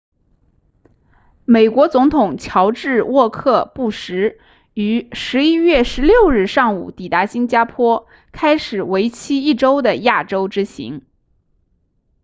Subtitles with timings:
[1.45, 4.39] 美国总统乔治沃克布什
[4.73, 11.05] 于11月16日上午抵达新加坡开始为期一周的亚洲之行